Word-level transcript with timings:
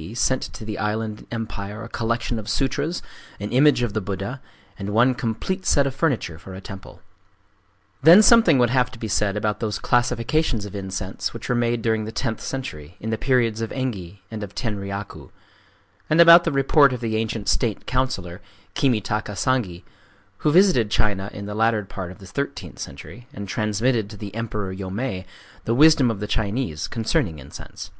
D., 0.00 0.14
sent 0.14 0.40
to 0.54 0.64
the 0.64 0.78
island 0.78 1.26
empire 1.30 1.82
a 1.84 1.88
collection 1.90 2.38
of 2.38 2.48
sutras, 2.48 3.02
an 3.38 3.50
image 3.52 3.82
of 3.82 3.92
the 3.92 4.00
Buddha, 4.00 4.40
and 4.78 4.94
one 4.94 5.14
complete 5.14 5.66
set 5.66 5.86
of 5.86 5.94
furniture 5.94 6.38
for 6.38 6.54
a 6.54 6.60
temple. 6.62 7.02
Then 8.02 8.22
something 8.22 8.56
would 8.56 8.70
have 8.70 8.90
to 8.92 8.98
be 8.98 9.08
said 9.08 9.36
about 9.36 9.60
those 9.60 9.78
classifications 9.78 10.64
of 10.64 10.74
incense 10.74 11.34
which 11.34 11.50
were 11.50 11.54
made 11.54 11.82
during 11.82 12.06
the 12.06 12.12
tenth 12.12 12.40
century, 12.40 12.96
in 12.98 13.10
the 13.10 13.18
periods 13.18 13.60
of 13.60 13.68
Engi 13.72 14.20
and 14.30 14.42
of 14.42 14.54
Tenryaku,—and 14.54 15.30
about 16.18 16.44
the 16.44 16.50
report 16.52 16.94
of 16.94 17.00
the 17.00 17.16
ancient 17.16 17.46
state 17.46 17.84
councillor, 17.86 18.40
Kimitaka 18.74 19.32
Sangi, 19.36 19.82
who 20.38 20.50
visited 20.50 20.90
China 20.90 21.28
in 21.34 21.44
the 21.44 21.54
latter 21.54 21.84
part 21.84 22.10
of 22.10 22.20
the 22.20 22.26
thirteenth 22.26 22.78
century, 22.78 23.28
and 23.34 23.46
transmitted 23.46 24.08
to 24.08 24.16
the 24.16 24.34
Emperor 24.34 24.72
Yomei 24.74 25.26
the 25.66 25.74
wisdom 25.74 26.10
of 26.10 26.20
the 26.20 26.26
Chinese 26.26 26.88
concerning 26.88 27.38
incense. 27.38 27.90